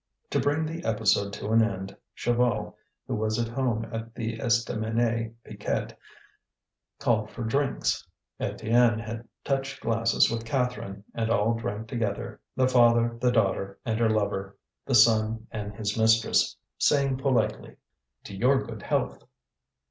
[0.31, 2.73] To bring the episode to an end, Chaval,
[3.05, 5.95] who was at home at the Estaminet Piquette,
[6.99, 8.07] called for drinks.
[8.39, 13.99] Étienne had touched glasses with Catherine, and all drank together the father, the daughter and
[13.99, 17.75] her lover, the son and his mistress saying politely:
[18.23, 19.23] "To your good health!"